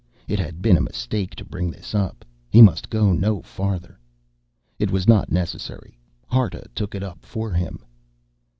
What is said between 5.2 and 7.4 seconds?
necessary. Harta took it up